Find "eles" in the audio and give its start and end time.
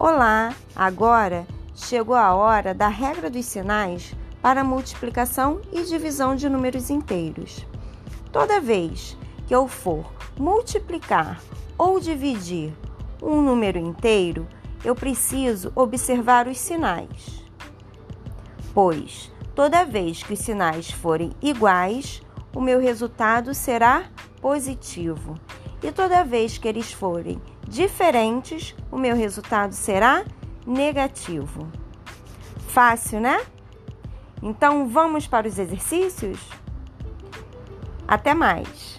26.66-26.92